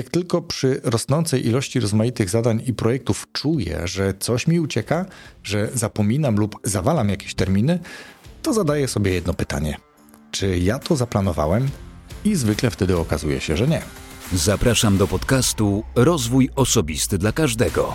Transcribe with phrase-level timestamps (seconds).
[0.00, 5.06] Jak tylko przy rosnącej ilości rozmaitych zadań i projektów czuję, że coś mi ucieka,
[5.42, 7.78] że zapominam lub zawalam jakieś terminy,
[8.42, 9.76] to zadaję sobie jedno pytanie:
[10.30, 11.68] czy ja to zaplanowałem?
[12.24, 13.82] I zwykle wtedy okazuje się, że nie.
[14.32, 17.94] Zapraszam do podcastu Rozwój Osobisty dla Każdego.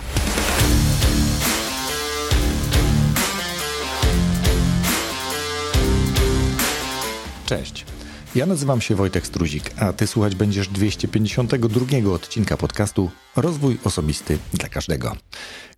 [7.46, 7.95] Cześć.
[8.36, 14.68] Ja nazywam się Wojtek Struzik, a ty słuchać będziesz 252 odcinka podcastu Rozwój Osobisty dla
[14.68, 15.16] Każdego,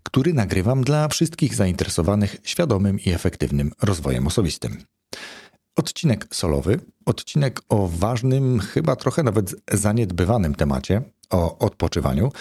[0.02, 4.76] który nagrywam dla wszystkich zainteresowanych świadomym i efektywnym rozwojem osobistym.
[5.76, 12.32] Odcinek solowy, odcinek o ważnym, chyba trochę nawet zaniedbywanym temacie, o odpoczywaniu,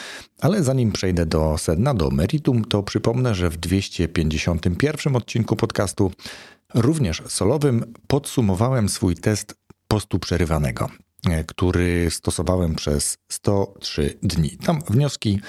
[0.41, 6.11] ale zanim przejdę do sedna, do meritum, to przypomnę, że w 251 odcinku podcastu,
[6.73, 10.89] również solowym, podsumowałem swój test postu przerywanego,
[11.29, 14.57] e, który stosowałem przez 103 dni.
[14.57, 15.39] Tam wnioski,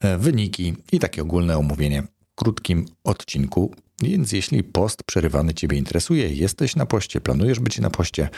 [0.00, 3.74] e, wyniki i takie ogólne omówienie w krótkim odcinku.
[4.02, 8.28] Więc jeśli post przerywany Ciebie interesuje, jesteś na poście, planujesz być na poście,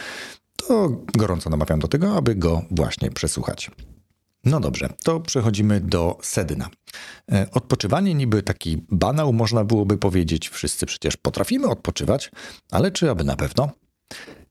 [0.57, 3.71] to gorąco namawiam do tego, aby go właśnie przesłuchać.
[4.45, 6.69] No dobrze, to przechodzimy do sedna.
[7.33, 10.49] E, odpoczywanie niby taki banał, można byłoby powiedzieć.
[10.49, 12.31] Wszyscy przecież potrafimy odpoczywać,
[12.71, 13.71] ale czy aby na pewno?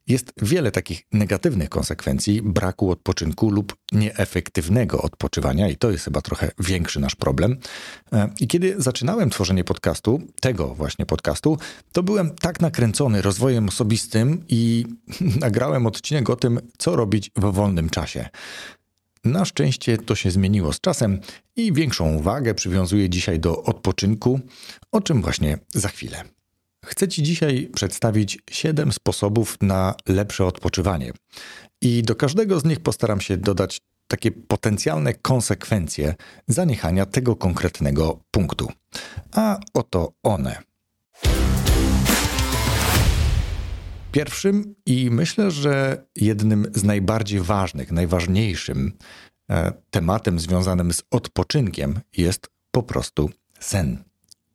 [0.08, 6.52] Jest wiele takich negatywnych konsekwencji braku odpoczynku lub nieefektywnego odpoczywania, i to jest chyba trochę
[6.59, 7.58] większy nasz problem.
[8.13, 11.58] E, I kiedy zaczynałem tworzenie podcastu, tego właśnie podcastu,
[11.91, 14.85] to byłem tak nakręcony rozwojem osobistym i
[15.41, 18.30] nagrałem odcinek o tym, co robić w wolnym czasie.
[19.25, 21.19] Na szczęście to się zmieniło z czasem
[21.55, 24.39] i większą uwagę przywiązuję dzisiaj do odpoczynku,
[24.91, 26.37] o czym właśnie za chwilę.
[26.86, 31.11] Chcę Ci dzisiaj przedstawić 7 sposobów na lepsze odpoczywanie.
[31.81, 36.16] I do każdego z nich postaram się dodać takie potencjalne konsekwencje
[36.47, 38.72] zaniechania tego konkretnego punktu.
[39.31, 40.61] A oto one.
[44.12, 48.97] Pierwszym i myślę, że jednym z najbardziej ważnych, najważniejszym
[49.52, 53.29] e, tematem związanym z odpoczynkiem jest po prostu
[53.59, 54.06] sen.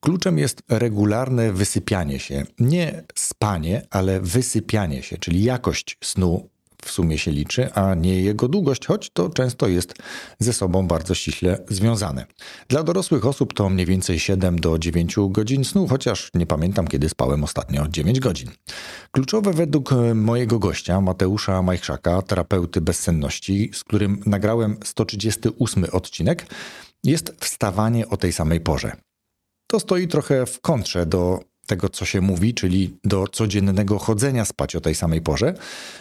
[0.05, 2.45] Kluczem jest regularne wysypianie się.
[2.59, 6.49] Nie spanie, ale wysypianie się, czyli jakość snu
[6.85, 9.95] w sumie się liczy, a nie jego długość, choć to często jest
[10.39, 12.27] ze sobą bardzo ściśle związane.
[12.69, 17.09] Dla dorosłych osób to mniej więcej 7 do 9 godzin snu, chociaż nie pamiętam kiedy
[17.09, 18.51] spałem ostatnio 9 godzin.
[19.11, 26.47] Kluczowe według mojego gościa, Mateusza Majchrzaka, terapeuty bezsenności, z którym nagrałem 138 odcinek,
[27.05, 28.97] jest wstawanie o tej samej porze.
[29.73, 34.77] To stoi trochę w kontrze do tego, co się mówi, czyli do codziennego chodzenia spać
[34.77, 35.55] o tej samej porze,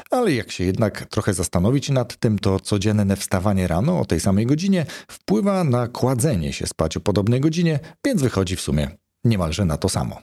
[0.10, 4.46] ale jak się jednak trochę zastanowić nad tym, to codzienne wstawanie rano o tej samej
[4.46, 8.90] godzinie wpływa na kładzenie się spać o podobnej godzinie, więc wychodzi w sumie
[9.24, 10.22] niemalże na to samo.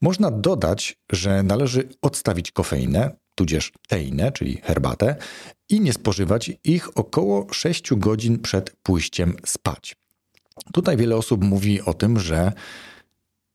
[0.00, 5.16] Można dodać, że należy odstawić kofeinę, tudzież teinę, czyli herbatę,
[5.68, 10.01] i nie spożywać ich około 6 godzin przed pójściem spać.
[10.72, 12.52] Tutaj wiele osób mówi o tym, że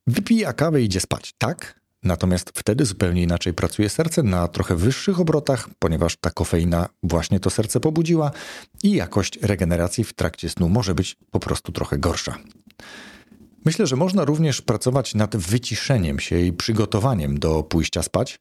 [0.07, 1.33] wypija kawę i idzie spać.
[1.37, 7.39] Tak, natomiast wtedy zupełnie inaczej pracuje serce na trochę wyższych obrotach, ponieważ ta kofeina właśnie
[7.39, 8.31] to serce pobudziła
[8.83, 12.37] i jakość regeneracji w trakcie snu może być po prostu trochę gorsza.
[13.65, 18.39] Myślę, że można również pracować nad wyciszeniem się i przygotowaniem do pójścia spać.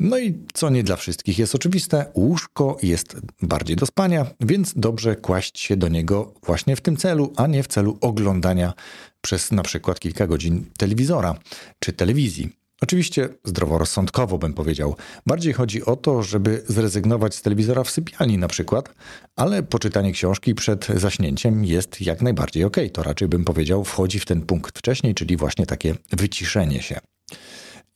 [0.00, 5.16] No i co nie dla wszystkich jest oczywiste, łóżko jest bardziej do spania, więc dobrze
[5.16, 8.72] kłaść się do niego właśnie w tym celu, a nie w celu oglądania
[9.20, 11.34] przez na przykład kilka godzin telewizora
[11.78, 12.50] czy telewizji.
[12.82, 14.96] Oczywiście zdroworozsądkowo bym powiedział.
[15.26, 18.94] Bardziej chodzi o to, żeby zrezygnować z telewizora w sypialni na przykład,
[19.36, 22.76] ale poczytanie książki przed zaśnięciem jest jak najbardziej ok.
[22.92, 27.00] To raczej bym powiedział wchodzi w ten punkt wcześniej, czyli właśnie takie wyciszenie się.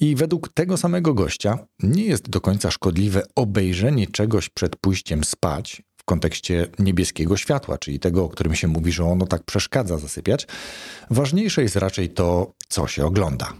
[0.01, 5.83] I według tego samego gościa nie jest do końca szkodliwe obejrzenie czegoś przed pójściem spać
[5.97, 10.47] w kontekście niebieskiego światła, czyli tego, o którym się mówi, że ono tak przeszkadza zasypiać.
[11.11, 13.53] Ważniejsze jest raczej to, co się ogląda.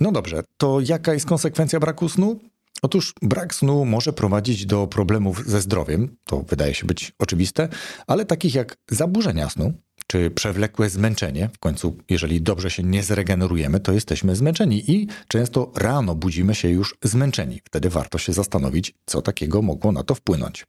[0.00, 2.40] No dobrze, to jaka jest konsekwencja braku snu?
[2.82, 7.68] Otóż brak snu może prowadzić do problemów ze zdrowiem, to wydaje się być oczywiste,
[8.06, 9.72] ale takich jak zaburzenia snu,
[10.12, 11.50] czy przewlekłe zmęczenie.
[11.54, 16.68] W końcu, jeżeli dobrze się nie zregenerujemy, to jesteśmy zmęczeni i często rano budzimy się
[16.68, 17.60] już zmęczeni.
[17.64, 20.66] Wtedy warto się zastanowić, co takiego mogło na to wpłynąć.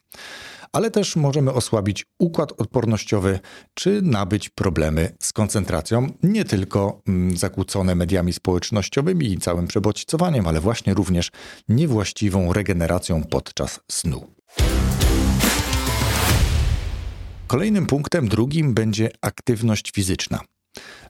[0.72, 3.40] Ale też możemy osłabić układ odpornościowy,
[3.74, 10.60] czy nabyć problemy z koncentracją, nie tylko mm, zakłócone mediami społecznościowymi i całym przebodźcowaniem, ale
[10.60, 11.32] właśnie również
[11.70, 14.28] niewłaściwą regeneracją podczas snu.
[17.54, 20.40] Kolejnym punktem, drugim, będzie aktywność fizyczna.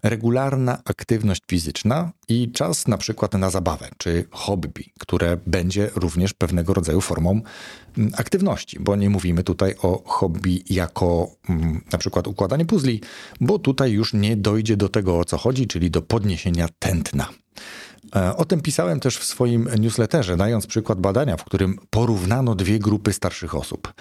[0.04, 6.74] Regularna aktywność fizyczna i czas na przykład na zabawę czy hobby, które będzie również pewnego
[6.74, 7.42] rodzaju formą
[7.98, 13.02] mm, aktywności, bo nie mówimy tutaj o hobby jako mm, na przykład układanie puzli,
[13.42, 17.30] bo tutaj już nie dojdzie do tego o co chodzi, czyli do podniesienia tętna.
[18.16, 22.80] E, o tym pisałem też w swoim newsletterze, dając przykład badania, w którym porównano dwie
[22.80, 23.94] grupy starszych osób.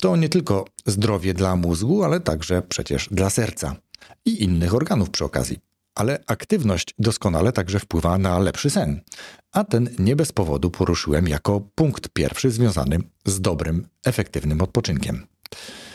[0.00, 3.76] To nie tylko zdrowie dla mózgu, ale także przecież dla serca
[4.24, 5.58] i innych organów przy okazji.
[5.94, 9.00] Ale aktywność doskonale także wpływa na lepszy sen.
[9.52, 15.26] A ten nie bez powodu poruszyłem jako punkt pierwszy związany z dobrym, efektywnym odpoczynkiem.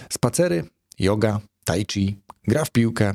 [0.10, 0.64] Spacery,
[1.00, 3.14] yoga, tai chi, gra w piłkę,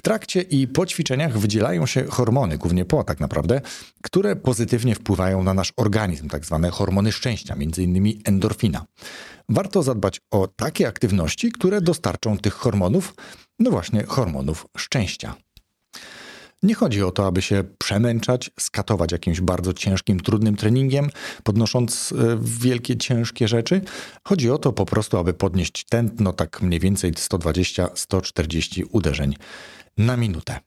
[0.00, 3.60] w trakcie i po ćwiczeniach wydzielają się hormony, głównie po tak naprawdę,
[4.02, 8.20] które pozytywnie wpływają na nasz organizm, tak zwane hormony szczęścia, m.in.
[8.24, 8.84] endorfina.
[9.48, 13.14] Warto zadbać o takie aktywności, które dostarczą tych hormonów,
[13.58, 15.34] no właśnie hormonów szczęścia.
[16.62, 21.10] Nie chodzi o to, aby się przemęczać, skatować jakimś bardzo ciężkim, trudnym treningiem,
[21.42, 23.80] podnosząc e, wielkie, ciężkie rzeczy.
[24.24, 29.34] Chodzi o to po prostu, aby podnieść tętno tak mniej więcej 120-140 uderzeń
[29.98, 30.60] na minutę.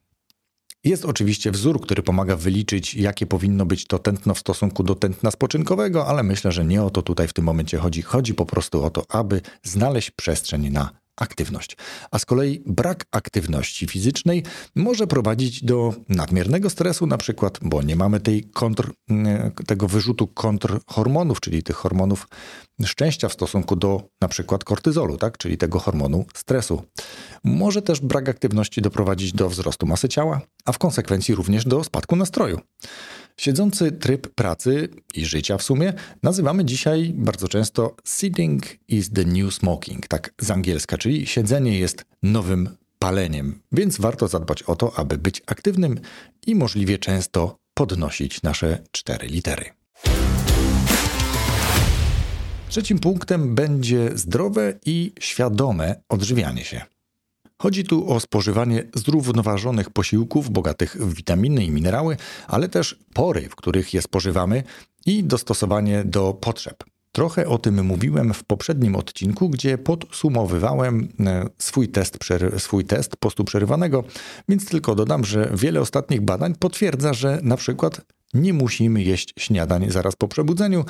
[0.84, 5.30] Jest oczywiście wzór, który pomaga wyliczyć, jakie powinno być to tętno w stosunku do tętna
[5.30, 8.02] spoczynkowego, ale myślę, że nie o to tutaj w tym momencie chodzi.
[8.02, 11.76] Chodzi po prostu o to, aby znaleźć przestrzeń na aktywność.
[12.10, 14.42] A z kolei brak aktywności fizycznej
[14.74, 20.26] może prowadzić do nadmiernego stresu, na przykład, bo nie mamy tej kontr, mm, tego wyrzutu
[20.26, 22.28] kontrhormonów, czyli tych hormonów
[22.84, 25.38] szczęścia w stosunku do na przykład kortyzolu, tak?
[25.38, 26.82] czyli tego hormonu stresu.
[27.44, 32.16] Może też brak aktywności doprowadzić do wzrostu masy ciała, a w konsekwencji również do spadku
[32.16, 32.60] nastroju.
[33.36, 35.92] Siedzący tryb pracy i życia w sumie
[36.22, 42.04] nazywamy dzisiaj bardzo często sitting is the new smoking, tak z angielska, czyli siedzenie jest
[42.22, 46.00] nowym paleniem, więc warto zadbać o to, aby być aktywnym
[46.46, 49.64] i możliwie często podnosić nasze cztery litery.
[52.68, 56.93] Trzecim punktem będzie zdrowe i świadome odżywianie się.
[57.62, 62.16] Chodzi tu o spożywanie zrównoważonych posiłków bogatych w witaminy i minerały,
[62.48, 64.62] ale też pory, w których je spożywamy
[65.06, 66.84] i dostosowanie do potrzeb.
[67.12, 72.18] Trochę o tym mówiłem w poprzednim odcinku, gdzie podsumowywałem e, swój test,
[72.58, 74.04] swój test postu przerywanego,
[74.48, 78.00] więc tylko dodam, że wiele ostatnich badań potwierdza, że na przykład
[78.34, 80.84] nie musimy jeść śniadań zaraz po przebudzeniu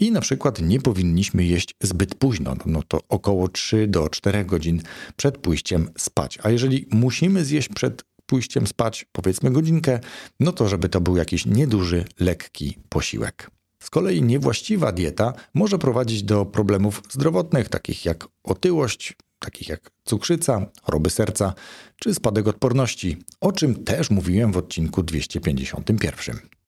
[0.00, 4.82] i na przykład nie powinniśmy jeść zbyt późno, no to około 3 do 4 godzin
[5.16, 6.38] przed pójściem spać.
[6.42, 10.00] A jeżeli musimy zjeść przed pójściem spać, powiedzmy godzinkę,
[10.40, 13.50] no to żeby to był jakiś nieduży, lekki posiłek.
[13.82, 20.66] Z kolei niewłaściwa dieta może prowadzić do problemów zdrowotnych, takich jak otyłość, takich jak cukrzyca,
[20.82, 21.54] choroby serca
[21.96, 26.59] czy spadek odporności, o czym też mówiłem w odcinku 251.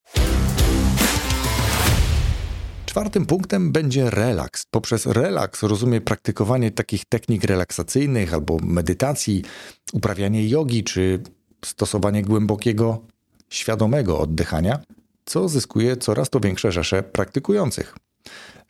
[2.92, 4.66] Czwartym punktem będzie relaks.
[4.70, 9.42] Poprzez relaks rozumie praktykowanie takich technik relaksacyjnych albo medytacji,
[9.92, 11.22] uprawianie jogi czy
[11.64, 13.00] stosowanie głębokiego,
[13.50, 14.80] świadomego oddychania,
[15.24, 17.94] co zyskuje coraz to większe rzesze praktykujących.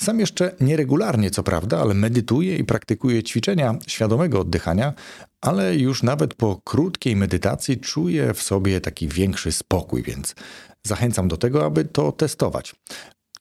[0.03, 4.93] Sam jeszcze nieregularnie, co prawda, ale medytuję i praktykuję ćwiczenia świadomego oddychania,
[5.41, 10.35] ale już nawet po krótkiej medytacji czuję w sobie taki większy spokój, więc
[10.83, 12.75] zachęcam do tego, aby to testować.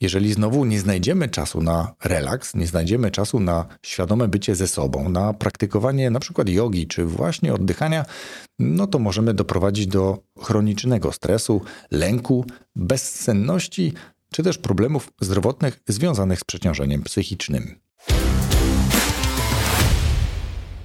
[0.02, 5.10] Jeżeli znowu nie znajdziemy czasu na relaks, nie znajdziemy czasu na świadome bycie ze sobą,
[5.10, 8.06] na praktykowanie na przykład jogi czy właśnie oddychania,
[8.60, 13.94] no to możemy doprowadzić do chronicznego stresu, lęku, bezsenności
[14.34, 17.80] czy też problemów zdrowotnych związanych z przeciążeniem psychicznym.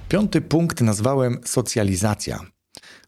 [0.09, 2.39] Piąty punkt nazwałem socjalizacja.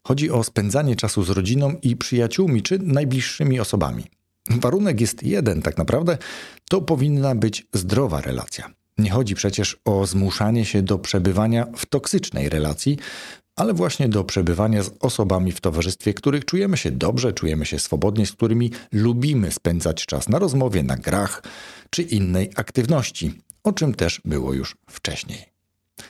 [0.02, 4.04] Chodzi o spędzanie czasu z rodziną i przyjaciółmi czy najbliższymi osobami.
[4.50, 6.18] Warunek jest jeden, tak naprawdę
[6.68, 8.79] to powinna być zdrowa relacja.
[9.00, 12.98] Nie chodzi przecież o zmuszanie się do przebywania w toksycznej relacji,
[13.56, 18.26] ale właśnie do przebywania z osobami w towarzystwie, których czujemy się dobrze, czujemy się swobodnie,
[18.26, 21.42] z którymi lubimy spędzać czas na rozmowie, na grach
[21.90, 23.32] czy innej aktywności,
[23.64, 25.50] o czym też było już wcześniej.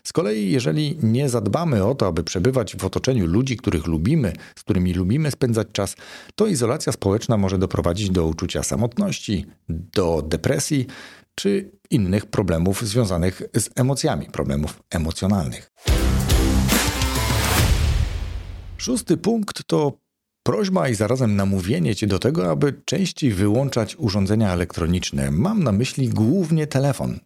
[0.05, 4.63] Z kolei, jeżeli nie zadbamy o to, aby przebywać w otoczeniu ludzi, których lubimy, z
[4.63, 5.97] którymi lubimy spędzać czas,
[6.35, 10.87] to izolacja społeczna może doprowadzić do uczucia samotności, do depresji
[11.35, 15.71] czy innych problemów związanych z emocjami, problemów emocjonalnych.
[18.77, 19.99] Szósty punkt to
[20.43, 25.31] prośba i zarazem namówienie Cię do tego, aby częściej wyłączać urządzenia elektroniczne.
[25.31, 27.19] Mam na myśli głównie telefon.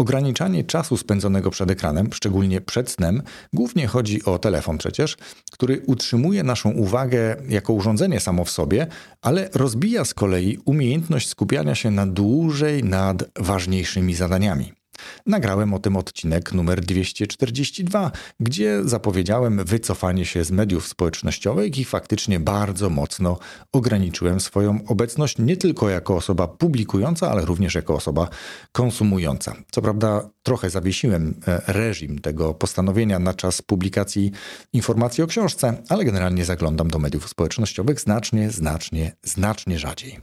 [0.00, 5.16] Ograniczanie czasu spędzonego przed ekranem, szczególnie przed snem, głównie chodzi o telefon przecież,
[5.52, 8.86] który utrzymuje naszą uwagę jako urządzenie samo w sobie,
[9.22, 14.79] ale rozbija z kolei umiejętność skupiania się na dłużej nad ważniejszymi zadaniami.
[15.26, 22.40] Nagrałem o tym odcinek numer 242, gdzie zapowiedziałem wycofanie się z mediów społecznościowych i faktycznie
[22.40, 23.38] bardzo mocno
[23.72, 28.28] ograniczyłem swoją obecność nie tylko jako osoba publikująca, ale również jako osoba
[28.72, 29.56] konsumująca.
[29.70, 34.32] Co prawda, trochę zawiesiłem e, reżim tego postanowienia na czas publikacji
[34.72, 40.18] informacji o książce, ale generalnie zaglądam do mediów społecznościowych znacznie, znacznie, znacznie rzadziej.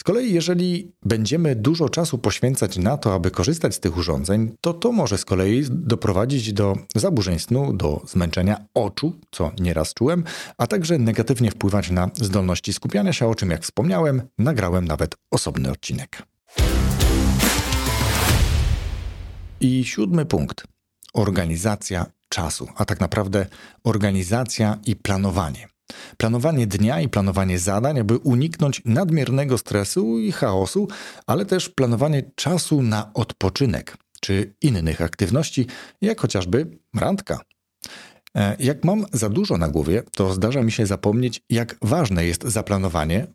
[0.00, 4.74] Z kolei, jeżeli będziemy dużo czasu poświęcać na to, aby korzystać z tych urządzeń, to
[4.74, 10.24] to może z kolei doprowadzić do zaburzeń snu, do zmęczenia oczu, co nieraz czułem,
[10.58, 15.70] a także negatywnie wpływać na zdolności skupiania się, o czym, jak wspomniałem, nagrałem nawet osobny
[15.70, 16.22] odcinek.
[19.60, 20.64] I siódmy punkt.
[21.14, 23.46] Organizacja czasu, a tak naprawdę
[23.84, 25.68] organizacja i planowanie.
[26.16, 30.88] Planowanie dnia i planowanie zadań, aby uniknąć nadmiernego stresu i chaosu,
[31.26, 35.66] ale też planowanie czasu na odpoczynek czy innych aktywności,
[36.00, 37.40] jak chociażby randka.
[38.36, 42.44] E, jak mam za dużo na głowie, to zdarza mi się zapomnieć, jak ważne jest
[42.44, 43.26] zaplanowanie,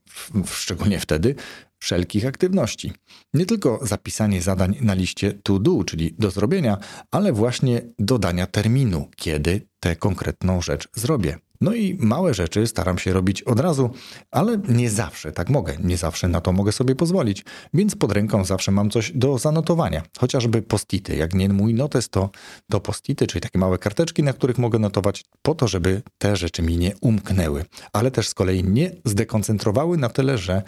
[0.46, 1.36] szczególnie wtedy,
[1.80, 2.94] wszelkich aktywności.
[3.34, 6.78] Nie tylko zapisanie zadań na liście to do, czyli do zrobienia,
[7.12, 11.38] ale właśnie dodania terminu, kiedy tę konkretną rzecz zrobię.
[11.66, 13.90] No i małe rzeczy staram się robić od razu,
[14.32, 18.46] ale nie zawsze tak mogę, nie zawsze na to mogę sobie pozwolić, więc pod ręką
[18.46, 21.16] zawsze mam coś do zanotowania, chociażby postity.
[21.16, 22.30] Jak nie mój notes, to,
[22.72, 26.62] to postity, czyli takie małe karteczki, na których mogę notować, po to, żeby te rzeczy
[26.62, 30.62] mi nie umknęły, ale też z kolei nie zdekoncentrowały na tyle, że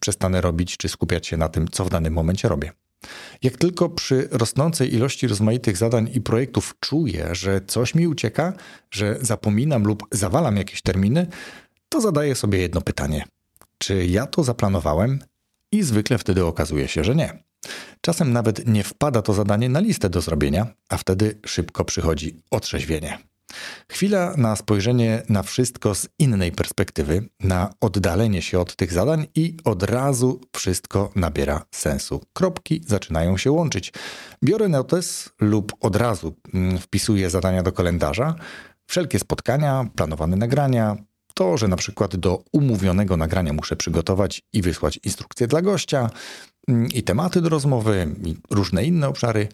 [0.00, 2.72] przestanę robić czy skupiać się na tym, co w danym momencie robię.
[3.42, 8.52] Jak tylko przy rosnącej ilości rozmaitych zadań i projektów czuję, że coś mi ucieka,
[8.90, 11.26] że zapominam lub zawalam jakieś terminy,
[11.88, 13.24] to zadaję sobie jedno pytanie:
[13.78, 15.18] czy ja to zaplanowałem?
[15.72, 17.42] I zwykle wtedy okazuje się, że nie.
[18.00, 23.29] Czasem nawet nie wpada to zadanie na listę do zrobienia, a wtedy szybko przychodzi otrzeźwienie.
[23.88, 29.56] Chwila na spojrzenie na wszystko z innej perspektywy, na oddalenie się od tych zadań i
[29.64, 32.20] od razu wszystko nabiera sensu.
[32.32, 33.92] Kropki zaczynają się łączyć.
[34.44, 38.34] Biorę notes lub od razu mm, wpisuję zadania do kalendarza.
[38.86, 40.96] Wszelkie spotkania, planowane nagrania,
[41.34, 46.10] to, że na przykład do umówionego nagrania muszę przygotować i wysłać instrukcje dla gościa,
[46.68, 49.48] mm, i tematy do rozmowy, i różne inne obszary.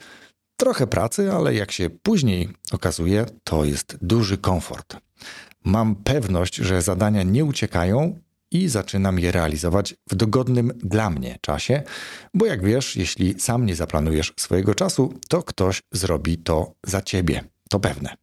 [0.56, 4.96] Trochę pracy, ale jak się później okazuje, to jest duży komfort.
[5.64, 8.18] Mam pewność, że zadania nie uciekają
[8.50, 11.82] i zaczynam je realizować w dogodnym dla mnie czasie,
[12.34, 17.44] bo jak wiesz, jeśli sam nie zaplanujesz swojego czasu, to ktoś zrobi to za ciebie.
[17.70, 18.16] To pewne.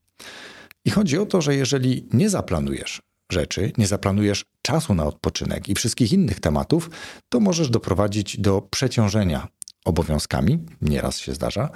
[0.86, 5.76] I chodzi o to, że jeżeli nie zaplanujesz rzeczy, nie zaplanujesz czasu na odpoczynek i
[5.76, 6.90] wszystkich innych tematów,
[7.30, 9.48] to możesz doprowadzić do przeciążenia
[9.86, 11.70] obowiązkami, nieraz się zdarza,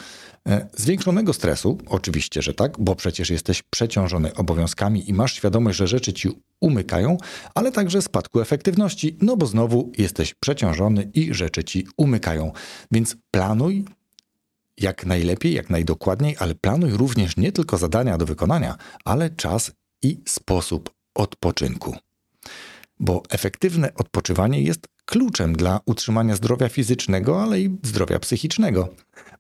[0.48, 5.88] e, zwiększonego stresu, oczywiście, że tak, bo przecież jesteś przeciążony obowiązkami i masz świadomość, że
[5.88, 7.18] rzeczy ci umykają,
[7.56, 12.52] ale także spadku efektywności, no bo znowu jesteś przeciążony i rzeczy ci umykają.
[12.92, 13.86] Więc planuj
[14.78, 19.72] jak najlepiej, jak najdokładniej, ale planuj również nie tylko zadania do wykonania, ale czas
[20.02, 21.96] i sposób odpoczynku.
[23.00, 28.90] Bo efektywne odpoczywanie jest kluczem dla utrzymania zdrowia fizycznego, ale i zdrowia psychicznego.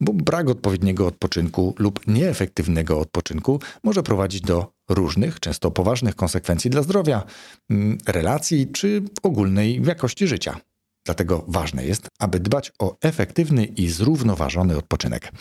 [0.01, 6.81] Bo brak odpowiedniego odpoczynku lub nieefektywnego odpoczynku może prowadzić do różnych, często poważnych konsekwencji dla
[6.81, 7.23] zdrowia,
[7.69, 10.59] mm, relacji czy ogólnej jakości życia.
[11.07, 15.31] Dlatego ważne jest, aby dbać o efektywny i zrównoważony odpoczynek.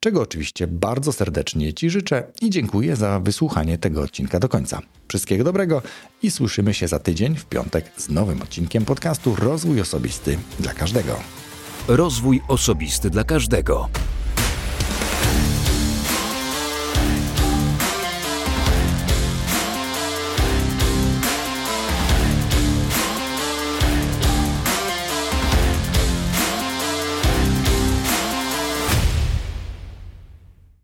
[0.00, 4.80] Czego oczywiście bardzo serdecznie Ci życzę i dziękuję za wysłuchanie tego odcinka do końca.
[5.08, 5.82] Wszystkiego dobrego
[6.22, 11.20] i słyszymy się za tydzień w piątek z nowym odcinkiem podcastu Rozwój Osobisty dla każdego.
[11.88, 13.88] Rozwój Osobisty dla każdego.